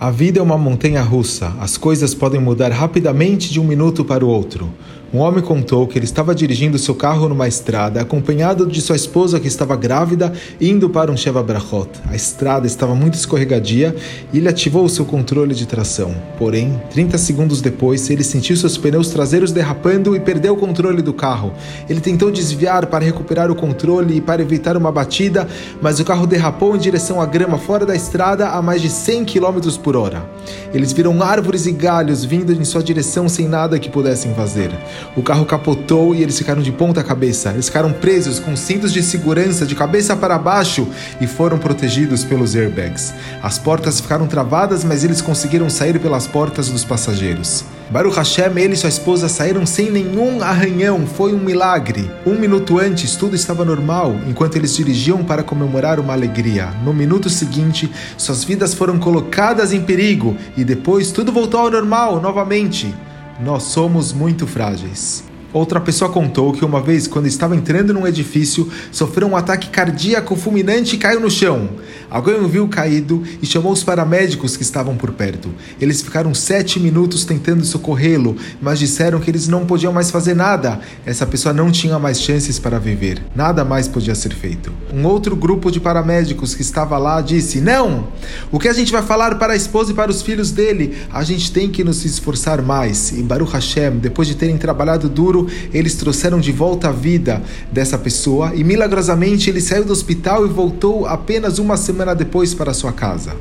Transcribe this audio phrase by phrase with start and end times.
[0.00, 1.54] A vida é uma montanha russa.
[1.60, 4.66] As coisas podem mudar rapidamente de um minuto para o outro.
[5.12, 9.40] Um homem contou que ele estava dirigindo seu carro numa estrada, acompanhado de sua esposa
[9.40, 11.88] que estava grávida, indo para um Sheva Brachot.
[12.08, 13.96] A estrada estava muito escorregadia
[14.32, 16.14] e ele ativou o seu controle de tração.
[16.38, 21.12] Porém, 30 segundos depois, ele sentiu seus pneus traseiros derrapando e perdeu o controle do
[21.12, 21.52] carro.
[21.88, 25.48] Ele tentou desviar para recuperar o controle e para evitar uma batida,
[25.82, 29.24] mas o carro derrapou em direção à grama fora da estrada a mais de 100
[29.24, 30.24] km por hora.
[30.72, 34.70] Eles viram árvores e galhos vindo em sua direção sem nada que pudessem fazer.
[35.16, 37.50] O carro capotou e eles ficaram de ponta cabeça.
[37.50, 40.86] Eles ficaram presos com cintos de segurança de cabeça para baixo
[41.20, 43.12] e foram protegidos pelos airbags.
[43.42, 47.64] As portas ficaram travadas, mas eles conseguiram sair pelas portas dos passageiros.
[47.90, 52.08] Baruch Hashem, ele e sua esposa saíram sem nenhum arranhão, foi um milagre.
[52.24, 56.68] Um minuto antes, tudo estava normal, enquanto eles dirigiam para comemorar uma alegria.
[56.84, 62.20] No minuto seguinte, suas vidas foram colocadas em perigo e depois tudo voltou ao normal
[62.20, 62.94] novamente.
[63.42, 65.29] Nós somos muito frágeis.
[65.52, 70.36] Outra pessoa contou que uma vez, quando estava entrando num edifício, sofreu um ataque cardíaco
[70.36, 71.70] fulminante e caiu no chão.
[72.08, 75.48] Alguém o viu caído e chamou os paramédicos que estavam por perto.
[75.80, 80.80] Eles ficaram sete minutos tentando socorrê-lo, mas disseram que eles não podiam mais fazer nada.
[81.04, 83.22] Essa pessoa não tinha mais chances para viver.
[83.34, 84.72] Nada mais podia ser feito.
[84.92, 88.08] Um outro grupo de paramédicos que estava lá disse: Não!
[88.50, 90.96] O que a gente vai falar para a esposa e para os filhos dele?
[91.12, 93.12] A gente tem que nos esforçar mais.
[93.12, 95.39] E Baruch Hashem, depois de terem trabalhado duro,
[95.72, 100.48] eles trouxeram de volta a vida dessa pessoa e milagrosamente ele saiu do hospital e
[100.48, 103.34] voltou apenas uma semana depois para sua casa.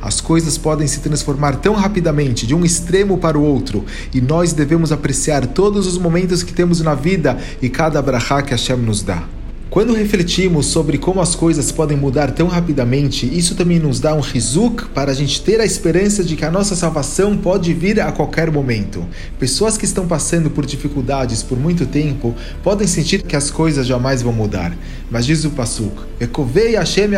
[0.00, 4.52] As coisas podem se transformar tão rapidamente de um extremo para o outro e nós
[4.52, 9.02] devemos apreciar todos os momentos que temos na vida e cada brachá que Hashem nos
[9.02, 9.35] dá.
[9.68, 14.20] Quando refletimos sobre como as coisas podem mudar tão rapidamente, isso também nos dá um
[14.20, 18.12] rizuk para a gente ter a esperança de que a nossa salvação pode vir a
[18.12, 19.04] qualquer momento.
[19.40, 24.22] Pessoas que estão passando por dificuldades por muito tempo podem sentir que as coisas jamais
[24.22, 24.72] vão mudar.
[25.10, 27.10] Mas diz o Pasuk, Ekovei Hashem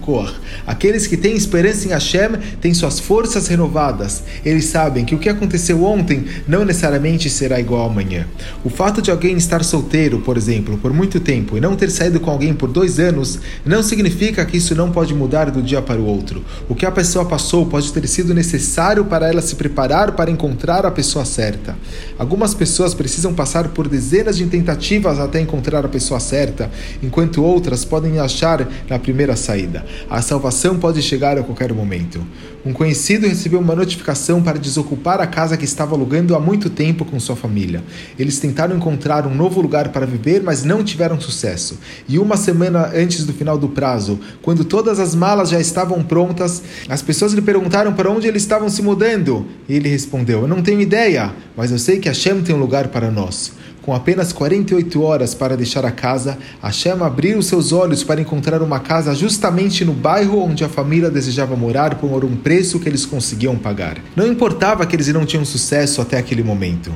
[0.00, 0.34] Kor.
[0.66, 4.22] Aqueles que têm esperança em Hashem têm suas forças renovadas.
[4.44, 8.26] Eles sabem que o que aconteceu ontem não necessariamente será igual amanhã.
[8.64, 12.20] O fato de alguém estar solteiro, por exemplo, por muito tempo e não ter saído
[12.20, 16.00] com alguém por dois anos não significa que isso não pode mudar do dia para
[16.00, 16.44] o outro.
[16.68, 20.86] O que a pessoa passou pode ter sido necessário para ela se preparar para encontrar
[20.86, 21.76] a pessoa certa.
[22.18, 26.70] Algumas pessoas precisam passar por dezenas de tentativas até encontrar a pessoa certa,
[27.02, 29.84] enquanto outras podem achar na primeira saída.
[30.08, 32.24] A salvação pode chegar a qualquer momento.
[32.64, 37.06] Um conhecido recebeu uma notificação para desocupar a casa que estava alugando há muito tempo
[37.06, 37.82] com sua família.
[38.18, 41.78] Eles tentaram encontrar um novo lugar para viver, mas não tiveram sucesso.
[42.08, 46.62] E uma semana antes do final do prazo, quando todas as malas já estavam prontas,
[46.88, 49.46] as pessoas lhe perguntaram para onde eles estavam se mudando.
[49.68, 52.88] E ele respondeu: Eu não tenho ideia, mas eu sei que Hashem tem um lugar
[52.88, 53.52] para nós.
[53.82, 58.78] Com apenas 48 horas para deixar a casa, Hashem abriu seus olhos para encontrar uma
[58.78, 63.56] casa justamente no bairro onde a família desejava morar por um preço que eles conseguiam
[63.56, 63.96] pagar.
[64.14, 66.92] Não importava que eles não tinham sucesso até aquele momento.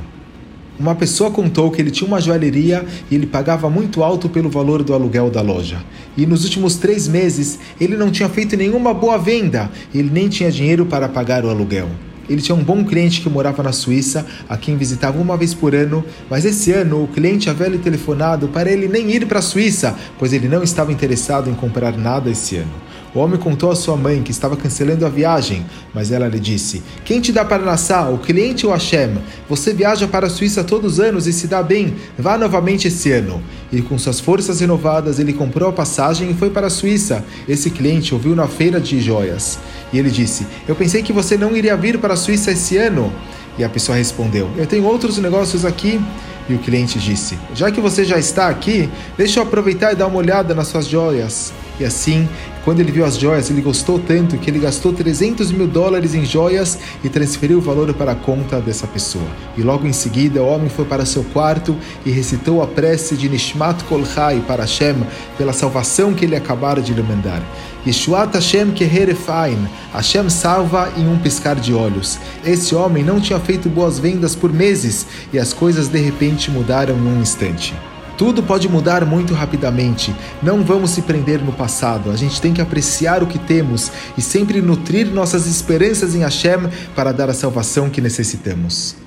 [0.77, 4.83] Uma pessoa contou que ele tinha uma joalheria e ele pagava muito alto pelo valor
[4.83, 5.81] do aluguel da loja.
[6.17, 10.51] E nos últimos três meses ele não tinha feito nenhuma boa venda, ele nem tinha
[10.51, 11.89] dinheiro para pagar o aluguel.
[12.29, 15.75] Ele tinha um bom cliente que morava na Suíça, a quem visitava uma vez por
[15.75, 19.41] ano, mas esse ano o cliente havia lhe telefonado para ele nem ir para a
[19.41, 22.85] Suíça, pois ele não estava interessado em comprar nada esse ano.
[23.15, 26.83] O homem contou à sua mãe que estava cancelando a viagem, mas ela lhe disse:
[27.05, 29.17] Quem te dá para Nassau, o cliente ou Hashem?
[29.47, 31.95] Você viaja para a Suíça todos os anos e se dá bem.
[32.19, 33.41] Vá novamente esse ano.
[33.71, 37.23] E com suas forças renovadas, ele comprou a passagem e foi para a Suíça.
[37.47, 39.59] Esse cliente ouviu na feira de joias.
[39.95, 43.13] E ele disse: Eu pensei que você não iria vir para a Suíça esse ano.
[43.57, 46.01] E a pessoa respondeu: Eu tenho outros negócios aqui.
[46.49, 50.07] E o cliente disse: Já que você já está aqui, deixa eu aproveitar e dar
[50.07, 51.53] uma olhada nas suas joias.
[51.79, 52.27] E assim,
[52.65, 56.25] quando ele viu as joias, ele gostou tanto que ele gastou 300 mil dólares em
[56.25, 59.27] joias e transferiu o valor para a conta dessa pessoa.
[59.55, 63.29] E logo em seguida, o homem foi para seu quarto e recitou a prece de
[63.29, 64.95] Nishmat Kol Chai para Hashem
[65.37, 67.43] pela salvação que ele acabara de lhe mandar.
[67.85, 72.17] Yeshuat Hashem Keherefain, Hashem salva em um piscar de olhos.
[72.43, 76.95] Esse homem não tinha feito boas vendas por meses e as coisas de repente mudaram
[76.95, 77.75] em um instante.
[78.17, 80.15] Tudo pode mudar muito rapidamente.
[80.41, 82.11] Não vamos se prender no passado.
[82.11, 86.69] A gente tem que apreciar o que temos e sempre nutrir nossas esperanças em Hashem
[86.95, 89.04] para dar a salvação que necessitamos.